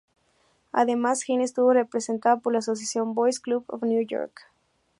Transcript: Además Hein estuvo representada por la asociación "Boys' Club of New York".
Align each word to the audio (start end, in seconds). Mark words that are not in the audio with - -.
Además 0.71 1.21
Hein 1.27 1.41
estuvo 1.41 1.73
representada 1.73 2.37
por 2.37 2.53
la 2.53 2.57
asociación 2.57 3.13
"Boys' 3.13 3.39
Club 3.39 3.65
of 3.67 3.83
New 3.83 4.01
York". 4.03 4.47